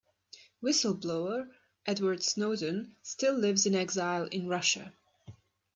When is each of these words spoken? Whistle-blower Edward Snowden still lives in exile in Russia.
Whistle-blower 0.61 1.47
Edward 1.85 2.23
Snowden 2.23 2.95
still 3.03 3.35
lives 3.35 3.67
in 3.67 3.75
exile 3.75 4.23
in 4.25 4.47
Russia. 4.47 4.95